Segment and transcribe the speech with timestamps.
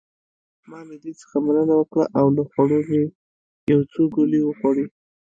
[0.69, 3.03] ما له دې څخه مننه وکړ او له خوړو مې
[3.71, 4.85] یو څو ګولې وخوړې.